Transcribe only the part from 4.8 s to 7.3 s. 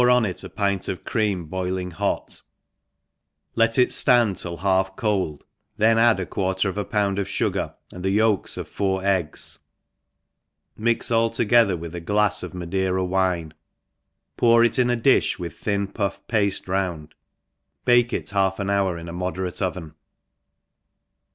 cold, then add a quarter of a pound of